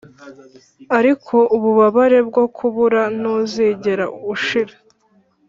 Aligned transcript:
ariko 0.99 1.35
ububabare 1.55 2.19
bwo 2.29 2.45
kubura 2.57 3.01
ntuzigera 3.17 4.05
ushira. 4.33 4.75